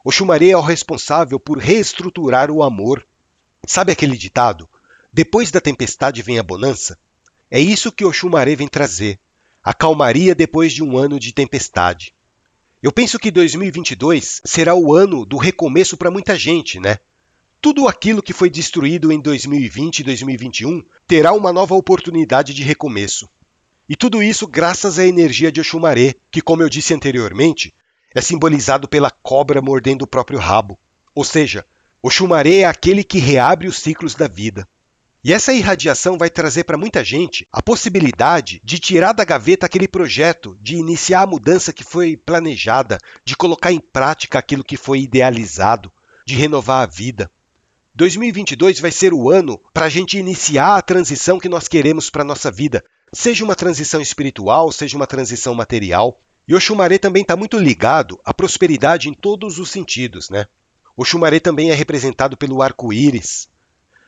O 0.04 0.12
Xumaré 0.12 0.50
é 0.50 0.58
o 0.58 0.62
responsável 0.62 1.40
por 1.40 1.58
reestruturar 1.58 2.52
o 2.52 2.62
amor. 2.62 3.06
Sabe 3.66 3.94
aquele 3.94 4.18
ditado? 4.18 4.70
Depois 5.14 5.50
da 5.50 5.62
tempestade 5.62 6.22
vem 6.22 6.38
a 6.38 6.44
bonança? 6.44 7.00
É 7.50 7.58
isso 7.58 7.92
que 7.92 8.04
o 8.04 8.12
Xumaré 8.12 8.54
vem 8.54 8.68
trazer. 8.68 9.18
A 9.64 9.74
calmaria 9.74 10.36
depois 10.36 10.74
de 10.74 10.84
um 10.84 10.98
ano 10.98 11.18
de 11.18 11.32
tempestade. 11.32 12.14
Eu 12.82 12.92
penso 12.92 13.18
que 13.18 13.32
2022 13.32 14.42
será 14.44 14.76
o 14.76 14.94
ano 14.94 15.26
do 15.26 15.38
recomeço 15.38 15.96
para 15.96 16.12
muita 16.12 16.36
gente, 16.36 16.82
né? 16.82 16.98
Tudo 17.62 17.88
aquilo 17.88 18.22
que 18.22 18.34
foi 18.34 18.50
destruído 18.50 19.10
em 19.10 19.22
2020 19.22 20.00
e 20.00 20.04
2021 20.04 20.84
terá 21.08 21.32
uma 21.32 21.54
nova 21.54 21.76
oportunidade 21.76 22.54
de 22.54 22.62
recomeço. 22.62 23.30
E 23.88 23.96
tudo 23.96 24.22
isso 24.22 24.46
graças 24.46 25.00
à 25.00 25.06
energia 25.06 25.50
de 25.50 25.62
Oxumaré, 25.62 26.14
que, 26.30 26.42
como 26.42 26.62
eu 26.62 26.68
disse 26.68 26.94
anteriormente, 26.94 27.74
é 28.14 28.22
simbolizado 28.22 28.88
pela 28.88 29.12
cobra 29.12 29.62
mordendo 29.62 30.04
o 30.04 30.08
próprio 30.08 30.40
rabo. 30.40 30.80
Ou 31.16 31.24
seja, 31.24 31.66
o 32.02 32.10
Xumaré 32.10 32.58
é 32.58 32.66
aquele 32.66 33.04
que 33.04 33.20
reabre 33.20 33.68
os 33.68 33.78
ciclos 33.78 34.16
da 34.16 34.28
vida. 34.28 34.68
E 35.24 35.32
essa 35.32 35.54
irradiação 35.54 36.18
vai 36.18 36.30
trazer 36.30 36.66
para 36.66 36.78
muita 36.78 37.02
gente 37.02 37.48
a 37.50 37.62
possibilidade 37.62 38.62
de 38.62 38.78
tirar 38.78 39.14
da 39.14 39.24
gaveta 39.24 39.66
aquele 39.66 39.88
projeto, 39.88 40.58
de 40.62 40.76
iniciar 40.76 41.22
a 41.22 41.28
mudança 41.28 41.72
que 41.72 41.84
foi 41.84 42.18
planejada, 42.18 42.98
de 43.24 43.38
colocar 43.38 43.72
em 43.72 43.80
prática 43.80 44.38
aquilo 44.38 44.66
que 44.66 44.76
foi 44.76 45.00
idealizado, 45.00 45.92
de 46.26 46.36
renovar 46.36 46.84
a 46.84 46.92
vida. 46.92 47.32
2022 47.96 48.82
vai 48.82 48.92
ser 48.92 49.14
o 49.14 49.30
ano 49.30 49.62
para 49.74 49.86
a 49.86 49.90
gente 49.90 50.18
iniciar 50.18 50.76
a 50.76 50.82
transição 50.82 51.40
que 51.40 51.48
nós 51.48 51.70
queremos 51.70 52.10
para 52.10 52.24
a 52.24 52.26
nossa 52.26 52.52
vida, 52.52 52.84
seja 53.14 53.46
uma 53.46 53.56
transição 53.56 54.02
espiritual, 54.02 54.72
seja 54.72 54.98
uma 54.98 55.08
transição 55.08 55.54
material. 55.54 56.20
O 56.52 56.60
Xumaré 56.60 56.98
também 56.98 57.22
está 57.22 57.36
muito 57.36 57.58
ligado 57.58 58.20
à 58.24 58.34
prosperidade 58.34 59.08
em 59.08 59.14
todos 59.14 59.60
os 59.60 59.70
sentidos, 59.70 60.30
né? 60.30 60.46
O 60.96 61.06
Xumaré 61.06 61.40
também 61.40 61.72
é 61.72 61.74
representado 61.74 62.38
pelo 62.38 62.62
arco-íris. 62.62 63.48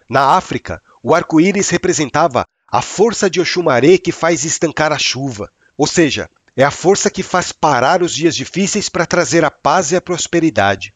Na 0.09 0.35
África, 0.35 0.81
o 1.01 1.15
arco-íris 1.15 1.69
representava 1.69 2.45
a 2.67 2.81
força 2.81 3.29
de 3.29 3.39
Oxumaré 3.39 3.97
que 3.97 4.11
faz 4.11 4.43
estancar 4.43 4.91
a 4.91 4.99
chuva, 4.99 5.49
ou 5.77 5.87
seja, 5.87 6.29
é 6.55 6.63
a 6.63 6.71
força 6.71 7.09
que 7.09 7.23
faz 7.23 7.51
parar 7.51 8.03
os 8.03 8.13
dias 8.13 8.35
difíceis 8.35 8.89
para 8.89 9.05
trazer 9.05 9.43
a 9.45 9.51
paz 9.51 9.91
e 9.91 9.95
a 9.95 10.01
prosperidade. 10.01 10.93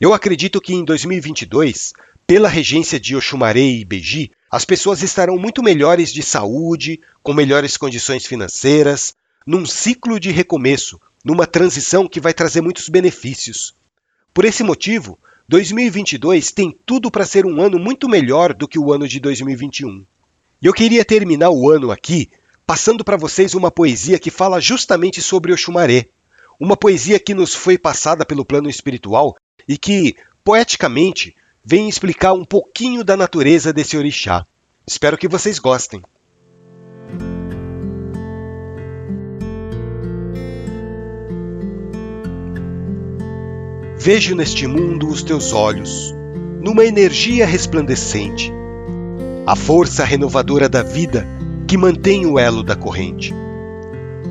Eu 0.00 0.14
acredito 0.14 0.60
que 0.60 0.74
em 0.74 0.84
2022, 0.84 1.92
pela 2.26 2.48
regência 2.48 2.98
de 2.98 3.14
Oxumaré 3.14 3.60
e 3.60 3.84
Beji, 3.84 4.30
as 4.50 4.64
pessoas 4.64 5.02
estarão 5.02 5.36
muito 5.36 5.62
melhores 5.62 6.12
de 6.12 6.22
saúde, 6.22 7.00
com 7.22 7.32
melhores 7.34 7.76
condições 7.76 8.26
financeiras, 8.26 9.14
num 9.46 9.64
ciclo 9.66 10.20
de 10.20 10.30
recomeço, 10.30 11.00
numa 11.24 11.46
transição 11.46 12.08
que 12.08 12.20
vai 12.20 12.32
trazer 12.34 12.60
muitos 12.60 12.88
benefícios. 12.88 13.74
Por 14.32 14.44
esse 14.44 14.62
motivo, 14.62 15.18
2022 15.48 16.52
tem 16.52 16.76
tudo 16.86 17.10
para 17.10 17.26
ser 17.26 17.44
um 17.44 17.60
ano 17.60 17.78
muito 17.78 18.08
melhor 18.08 18.54
do 18.54 18.68
que 18.68 18.78
o 18.78 18.92
ano 18.92 19.08
de 19.08 19.18
2021. 19.18 20.04
E 20.62 20.66
eu 20.66 20.72
queria 20.72 21.04
terminar 21.04 21.50
o 21.50 21.70
ano 21.70 21.90
aqui 21.90 22.30
passando 22.66 23.04
para 23.04 23.16
vocês 23.16 23.52
uma 23.54 23.68
poesia 23.68 24.16
que 24.16 24.30
fala 24.30 24.60
justamente 24.60 25.20
sobre 25.20 25.52
Oxumaré, 25.52 26.06
uma 26.60 26.76
poesia 26.76 27.18
que 27.18 27.34
nos 27.34 27.52
foi 27.52 27.76
passada 27.76 28.24
pelo 28.24 28.44
plano 28.44 28.70
espiritual 28.70 29.34
e 29.66 29.76
que, 29.76 30.14
poeticamente, 30.44 31.34
vem 31.64 31.88
explicar 31.88 32.32
um 32.32 32.44
pouquinho 32.44 33.02
da 33.02 33.16
natureza 33.16 33.72
desse 33.72 33.96
orixá. 33.96 34.46
Espero 34.86 35.18
que 35.18 35.26
vocês 35.26 35.58
gostem. 35.58 36.00
Vejo 44.02 44.34
neste 44.34 44.66
mundo 44.66 45.08
os 45.08 45.22
teus 45.22 45.52
olhos, 45.52 46.14
numa 46.62 46.86
energia 46.86 47.44
resplandecente, 47.44 48.50
a 49.46 49.54
força 49.54 50.06
renovadora 50.06 50.70
da 50.70 50.82
vida 50.82 51.28
que 51.68 51.76
mantém 51.76 52.24
o 52.24 52.38
elo 52.38 52.62
da 52.62 52.74
corrente. 52.74 53.34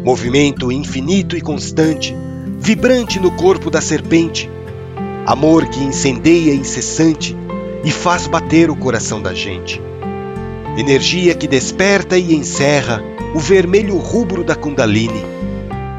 Movimento 0.04 0.72
infinito 0.72 1.38
e 1.38 1.42
constante, 1.42 2.18
vibrante 2.58 3.20
no 3.20 3.30
corpo 3.30 3.70
da 3.70 3.80
serpente, 3.80 4.50
amor 5.24 5.68
que 5.68 5.84
incendeia 5.84 6.56
incessante 6.56 7.38
e 7.84 7.92
faz 7.92 8.26
bater 8.26 8.72
o 8.72 8.76
coração 8.76 9.22
da 9.22 9.36
gente. 9.36 9.80
Energia 10.80 11.36
que 11.36 11.48
desperta 11.48 12.18
e 12.18 12.34
encerra 12.34 13.04
o 13.36 13.40
vermelho 13.40 13.98
rubro 13.98 14.44
da 14.44 14.56
Kundalini, 14.56 15.24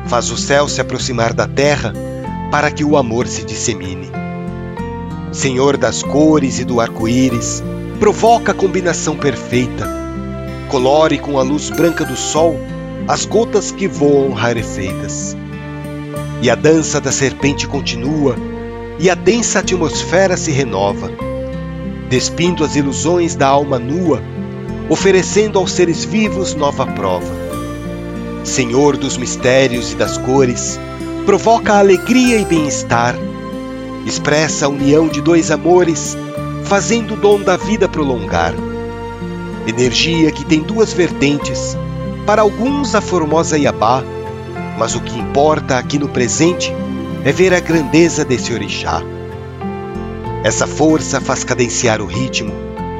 faz 0.06 0.28
o 0.32 0.36
céu 0.36 0.66
se 0.66 0.80
aproximar 0.80 1.32
da 1.32 1.46
terra 1.46 2.09
para 2.50 2.70
que 2.70 2.84
o 2.84 2.96
amor 2.96 3.26
se 3.26 3.44
dissemine. 3.44 4.10
Senhor 5.32 5.76
das 5.76 6.02
cores 6.02 6.58
e 6.58 6.64
do 6.64 6.80
arco-íris, 6.80 7.62
provoca 8.00 8.52
a 8.52 8.54
combinação 8.54 9.16
perfeita. 9.16 9.88
Colore 10.68 11.18
com 11.18 11.38
a 11.38 11.42
luz 11.42 11.70
branca 11.70 12.04
do 12.04 12.16
sol 12.16 12.58
as 13.06 13.24
gotas 13.24 13.70
que 13.70 13.86
voam 13.86 14.32
rarefeitas. 14.32 15.36
E 16.42 16.50
a 16.50 16.54
dança 16.54 17.00
da 17.00 17.12
serpente 17.12 17.66
continua, 17.66 18.36
e 18.98 19.08
a 19.08 19.14
densa 19.14 19.60
atmosfera 19.60 20.36
se 20.36 20.50
renova, 20.50 21.10
despindo 22.08 22.64
as 22.64 22.76
ilusões 22.76 23.34
da 23.34 23.48
alma 23.48 23.78
nua, 23.78 24.22
oferecendo 24.88 25.58
aos 25.58 25.72
seres 25.72 26.04
vivos 26.04 26.54
nova 26.54 26.86
prova. 26.86 27.32
Senhor 28.44 28.96
dos 28.96 29.16
mistérios 29.16 29.92
e 29.92 29.96
das 29.96 30.18
cores, 30.18 30.78
provoca 31.30 31.74
alegria 31.74 32.38
e 32.38 32.44
bem-estar, 32.44 33.14
expressa 34.04 34.66
a 34.66 34.68
união 34.68 35.06
de 35.06 35.20
dois 35.20 35.52
amores, 35.52 36.18
fazendo 36.64 37.14
o 37.14 37.16
dom 37.16 37.40
da 37.40 37.56
vida 37.56 37.88
prolongar. 37.88 38.52
Energia 39.64 40.32
que 40.32 40.44
tem 40.44 40.58
duas 40.58 40.92
vertentes, 40.92 41.76
para 42.26 42.42
alguns 42.42 42.96
a 42.96 43.00
formosa 43.00 43.56
Iabá, 43.56 44.02
mas 44.76 44.96
o 44.96 45.00
que 45.00 45.16
importa 45.20 45.78
aqui 45.78 46.00
no 46.00 46.08
presente 46.08 46.74
é 47.24 47.30
ver 47.30 47.54
a 47.54 47.60
grandeza 47.60 48.24
desse 48.24 48.52
orixá. 48.52 49.00
Essa 50.42 50.66
força 50.66 51.20
faz 51.20 51.44
cadenciar 51.44 52.02
o 52.02 52.06
ritmo, 52.06 52.52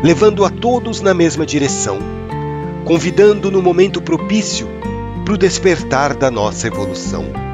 levando 0.05 0.45
a 0.45 0.51
todos 0.51 1.01
na 1.01 1.13
mesma 1.13 1.45
direção, 1.45 1.99
convidando 2.85 3.51
no 3.51 3.61
momento 3.61 4.01
propício 4.01 4.69
para 5.25 5.35
o 5.35 5.37
despertar 5.37 6.15
da 6.15 6.31
nossa 6.31 6.69
evolução. 6.69 7.50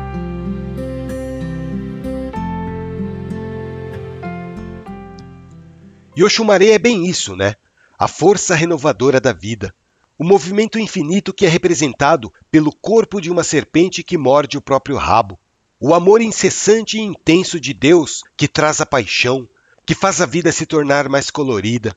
E 6.16 6.24
Oxumaré 6.24 6.70
é 6.70 6.78
bem 6.78 7.06
isso, 7.06 7.36
né? 7.36 7.56
A 7.98 8.08
força 8.08 8.54
renovadora 8.54 9.20
da 9.20 9.34
vida. 9.34 9.74
O 10.18 10.24
movimento 10.24 10.78
infinito 10.78 11.34
que 11.34 11.44
é 11.44 11.48
representado 11.48 12.32
pelo 12.50 12.74
corpo 12.74 13.20
de 13.20 13.30
uma 13.30 13.44
serpente 13.44 14.02
que 14.02 14.16
morde 14.16 14.56
o 14.56 14.62
próprio 14.62 14.96
rabo. 14.96 15.38
O 15.78 15.94
amor 15.94 16.22
incessante 16.22 16.96
e 16.96 17.02
intenso 17.02 17.60
de 17.60 17.74
Deus 17.74 18.22
que 18.34 18.48
traz 18.48 18.80
a 18.80 18.86
paixão, 18.86 19.46
que 19.84 19.94
faz 19.94 20.22
a 20.22 20.26
vida 20.26 20.50
se 20.50 20.64
tornar 20.64 21.06
mais 21.06 21.30
colorida. 21.30 21.94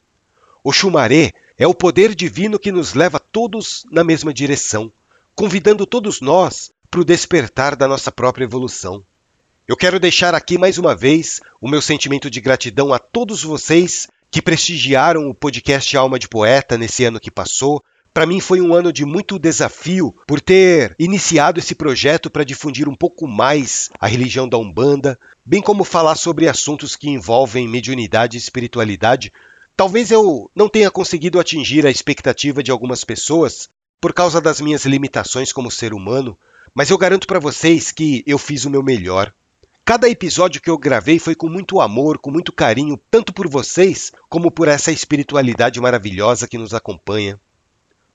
O 0.61 0.73
Xumaré 0.73 1.31
é 1.57 1.65
o 1.65 1.73
poder 1.73 2.13
divino 2.13 2.59
que 2.59 2.73
nos 2.73 2.93
leva 2.93 3.21
todos 3.21 3.85
na 3.89 4.03
mesma 4.03 4.33
direção, 4.33 4.91
convidando 5.33 5.85
todos 5.85 6.19
nós 6.19 6.71
para 6.91 6.99
o 6.99 7.05
despertar 7.05 7.73
da 7.73 7.87
nossa 7.87 8.11
própria 8.11 8.43
evolução. 8.43 9.01
Eu 9.69 9.77
quero 9.77 9.99
deixar 9.99 10.33
aqui 10.33 10.57
mais 10.57 10.79
uma 10.79 10.95
vez 10.95 11.41
o 11.61 11.69
meu 11.69 11.79
sentimento 11.79 12.27
de 12.27 12.41
gratidão 12.41 12.91
a 12.91 12.97
todos 12.97 13.43
vocês 13.43 14.07
que 14.31 14.41
prestigiaram 14.41 15.29
o 15.29 15.35
podcast 15.35 15.95
Alma 15.95 16.17
de 16.17 16.27
Poeta 16.27 16.75
nesse 16.75 17.05
ano 17.05 17.19
que 17.19 17.29
passou, 17.29 17.79
para 18.11 18.25
mim 18.25 18.39
foi 18.39 18.61
um 18.61 18.73
ano 18.73 18.91
de 18.91 19.05
muito 19.05 19.37
desafio 19.37 20.11
por 20.25 20.41
ter 20.41 20.95
iniciado 20.97 21.59
esse 21.59 21.75
projeto 21.75 22.31
para 22.31 22.43
difundir 22.43 22.89
um 22.89 22.95
pouco 22.95 23.27
mais 23.27 23.91
a 23.99 24.07
religião 24.07 24.49
da 24.49 24.57
Umbanda, 24.57 25.19
bem 25.45 25.61
como 25.61 25.83
falar 25.83 26.15
sobre 26.15 26.49
assuntos 26.49 26.95
que 26.95 27.07
envolvem 27.07 27.67
mediunidade 27.67 28.37
e 28.37 28.39
espiritualidade. 28.39 29.31
Talvez 29.77 30.09
eu 30.09 30.49
não 30.55 30.67
tenha 30.67 30.89
conseguido 30.89 31.39
atingir 31.39 31.85
a 31.85 31.91
expectativa 31.91 32.63
de 32.63 32.71
algumas 32.71 33.03
pessoas 33.03 33.69
por 34.01 34.15
causa 34.15 34.41
das 34.41 34.59
minhas 34.59 34.85
limitações 34.85 35.53
como 35.53 35.69
ser 35.69 35.93
humano, 35.93 36.35
mas 36.73 36.89
eu 36.89 36.97
garanto 36.97 37.27
para 37.27 37.39
vocês 37.39 37.91
que 37.91 38.23
eu 38.25 38.39
fiz 38.39 38.65
o 38.65 38.71
meu 38.71 38.81
melhor. 38.81 39.31
Cada 39.89 40.07
episódio 40.07 40.61
que 40.61 40.69
eu 40.69 40.77
gravei 40.77 41.17
foi 41.17 41.33
com 41.33 41.49
muito 41.49 41.81
amor, 41.81 42.19
com 42.19 42.29
muito 42.29 42.53
carinho, 42.53 42.95
tanto 43.09 43.33
por 43.33 43.49
vocês 43.49 44.11
como 44.29 44.51
por 44.51 44.67
essa 44.67 44.91
espiritualidade 44.91 45.81
maravilhosa 45.81 46.47
que 46.47 46.59
nos 46.59 46.75
acompanha. 46.75 47.39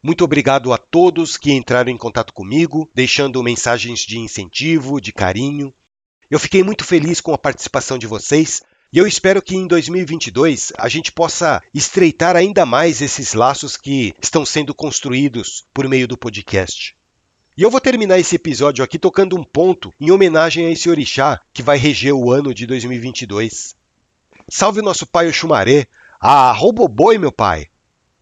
Muito 0.01 0.23
obrigado 0.23 0.73
a 0.73 0.79
todos 0.79 1.37
que 1.37 1.53
entraram 1.53 1.91
em 1.91 1.97
contato 1.97 2.33
comigo, 2.33 2.89
deixando 2.95 3.43
mensagens 3.43 4.07
de 4.07 4.21
incentivo, 4.21 5.01
de 5.01 5.13
carinho. 5.13 5.75
Eu 6.31 6.39
fiquei 6.39 6.63
muito 6.63 6.85
feliz 6.85 7.21
com 7.21 7.35
a 7.35 7.39
participação 7.39 7.99
de 7.99 8.07
vocês 8.07 8.63
e 8.93 8.99
eu 8.99 9.05
espero 9.05 9.43
que 9.43 9.57
em 9.57 9.67
2022 9.67 10.73
a 10.79 10.89
gente 10.89 11.11
possa 11.11 11.61
estreitar 11.75 12.37
ainda 12.37 12.65
mais 12.65 13.03
esses 13.03 13.35
laços 13.35 13.77
que 13.77 14.15
estão 14.23 14.47
sendo 14.47 14.77
construídos 14.77 15.65
por 15.75 15.89
meio 15.89 16.07
do 16.07 16.17
podcast. 16.17 16.97
E 17.57 17.63
eu 17.63 17.71
vou 17.71 17.81
terminar 17.81 18.19
esse 18.19 18.35
episódio 18.35 18.83
aqui 18.83 18.99
tocando 18.99 19.39
um 19.39 19.45
ponto 19.45 19.95
em 20.01 20.11
homenagem 20.11 20.67
a 20.67 20.71
esse 20.71 20.91
orixá 20.91 21.41
que 21.53 21.63
vai 21.63 21.79
reger 21.79 22.13
o 22.13 22.33
ano 22.33 22.53
de 22.53 22.67
2022. 22.67 23.77
Salve 24.49 24.81
o 24.81 24.83
nosso 24.83 25.07
pai 25.07 25.29
Oxumaré! 25.29 25.87
Ah, 26.21 26.51
Roboboi, 26.51 27.17
meu 27.17 27.31
pai! 27.31 27.69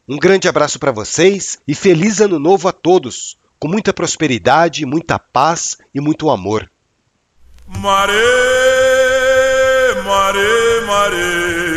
Um 0.06 0.18
grande 0.18 0.48
abraço 0.48 0.78
para 0.78 0.92
vocês 0.92 1.58
e 1.66 1.74
feliz 1.74 2.20
ano 2.20 2.38
novo 2.38 2.68
a 2.68 2.72
todos, 2.72 3.38
com 3.58 3.68
muita 3.68 3.94
prosperidade, 3.94 4.84
muita 4.84 5.18
paz 5.18 5.78
e 5.94 6.00
muito 6.00 6.28
amor. 6.28 6.70
Mare, 7.66 8.12
mare, 10.04 10.80
mare. 10.86 11.72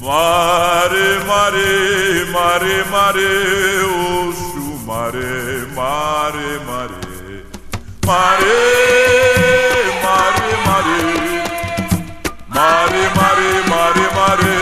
Mare, 0.00 1.24
mare, 1.24 2.24
mare, 2.32 2.84
mare, 2.90 3.70
oxo, 3.84 4.19
mare, 5.90 6.58
mare, 6.68 7.00
mare. 8.06 8.54
Mare, 9.26 9.42
mare, 10.04 10.48
mare. 10.66 11.00
Mare, 12.56 13.02
mare, 13.18 13.50
mare, 13.72 14.04
mare. 14.18 14.58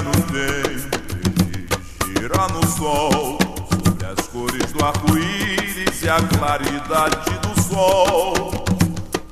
no 0.00 0.12
tempo, 0.30 1.06
ele 1.16 1.66
gira 2.06 2.46
no 2.52 2.62
sol, 2.66 3.38
sobre 3.72 4.06
as 4.06 4.26
cores 4.28 4.70
do 4.72 4.84
arco-íris 4.84 6.02
e 6.02 6.08
a 6.08 6.20
claridade 6.36 7.30
do 7.40 7.60
sol. 7.60 8.64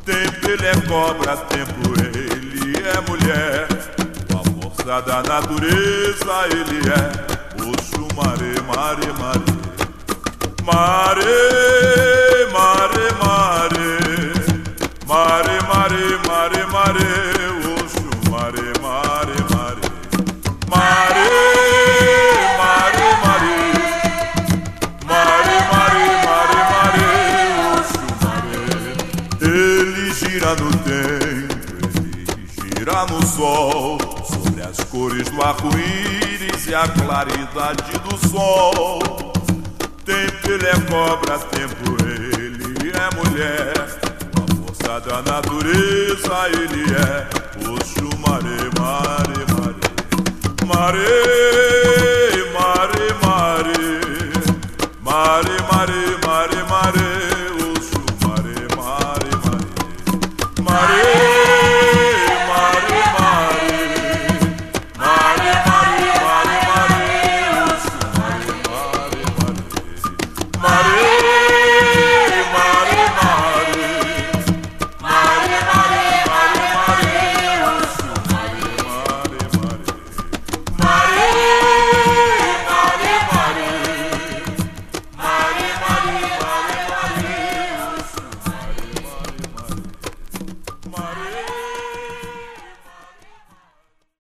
Tempo 0.05 0.51
ele 0.51 0.66
é 0.66 0.77
cobra, 0.88 1.37
tempo 1.37 1.92
ele 2.01 2.77
é 2.79 3.01
mulher, 3.09 3.69
a 4.35 4.40
força 4.61 5.03
da 5.03 5.23
natureza 5.23 6.35
ele 6.51 6.81
é, 6.90 7.27
oxo, 7.27 7.36
mare, 8.17 8.53
mare, 8.69 9.13
mare. 9.21 9.45
Mare, 10.65 11.37
mare, 12.57 13.07
mare, 13.23 13.89
mare, 15.07 15.57
mare, 15.71 16.05
mare, 16.27 16.61
mare, 16.75 17.09
oxo, 17.75 18.09
mare, 18.31 18.67
mare, 18.85 19.39
mare. 19.53 19.85
Mare, 20.73 21.31
mare, 22.61 23.09
mare. 23.25 23.57
Mare, 25.11 25.57
mare, 25.73 26.07
mare, 26.27 26.61
mare, 26.73 27.09
oxo, 27.77 28.05
mare. 28.23 28.61
Ele 29.41 30.07
gira 30.19 30.53
no 30.61 30.71
tempo, 30.85 31.77
ele 31.93 32.25
gira 32.55 32.99
no 33.11 33.21
sol, 33.27 33.99
sobre 34.25 34.63
as 34.63 34.79
cores 34.91 35.29
do 35.31 35.43
arco-íris 35.43 36.26
e 36.69 36.75
a 36.75 36.89
claridade 36.89 37.99
do 38.01 38.29
sol. 38.29 38.99
Tempo 40.05 40.51
ele 40.51 40.67
é 40.67 40.81
cobra, 40.81 41.39
tempo 41.39 41.97
ele 42.05 42.93
é 42.93 43.15
mulher. 43.15 43.73
A 44.35 44.55
força 44.55 45.01
da 45.01 45.23
natureza 45.23 46.49
ele 46.53 46.85
é. 46.95 47.29
Oxo, 47.69 48.09
mare, 48.19 48.71
mare, 48.79 49.45
mare. 49.55 49.77
Mare 50.67 52.06